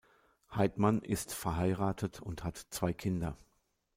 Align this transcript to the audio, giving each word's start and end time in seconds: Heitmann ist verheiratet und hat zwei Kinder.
Heitmann 0.55 1.03
ist 1.03 1.31
verheiratet 1.31 2.23
und 2.23 2.43
hat 2.43 2.57
zwei 2.71 2.91
Kinder. 2.91 3.37